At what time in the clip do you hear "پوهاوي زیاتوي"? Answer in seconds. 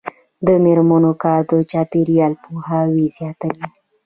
2.43-3.65